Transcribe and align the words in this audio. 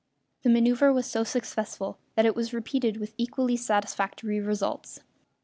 The 0.41 0.49
manoeuvre 0.49 0.91
was 0.91 1.05
so 1.05 1.23
successful 1.23 1.99
that 2.15 2.25
it 2.25 2.35
was 2.35 2.55
repeated 2.55 2.97
with 2.97 3.13
equally 3.19 3.55
satisfactory 3.55 4.39
results. 4.39 5.01